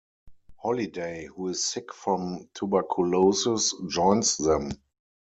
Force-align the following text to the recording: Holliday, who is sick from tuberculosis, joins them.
Holliday, 0.57 1.27
who 1.27 1.49
is 1.49 1.63
sick 1.63 1.93
from 1.93 2.49
tuberculosis, 2.55 3.71
joins 3.87 4.35
them. 4.37 4.71